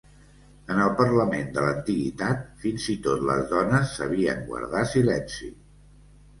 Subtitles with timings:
[0.75, 5.55] En el parlament de l'antiguitat, fins i tot les dones sabien guardar silenci.